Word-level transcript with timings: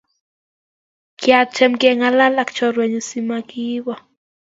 kiatem 1.19 1.71
kengalal 1.81 2.35
ak 2.43 2.49
chorwenyu 2.55 3.01
simakiibo 3.09 3.93